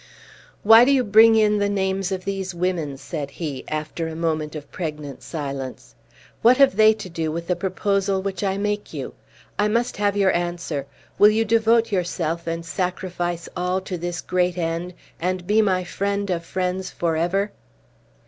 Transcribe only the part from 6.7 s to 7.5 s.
they to do with